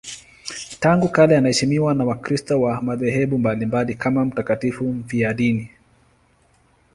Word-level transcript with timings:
Tangu 0.79 1.09
kale 1.09 1.37
anaheshimiwa 1.37 1.93
na 1.93 2.05
Wakristo 2.05 2.61
wa 2.61 2.81
madhehebu 2.81 3.37
mbalimbali 3.37 3.95
kama 3.95 4.25
mtakatifu 4.25 4.83
mfiadini. 4.93 5.69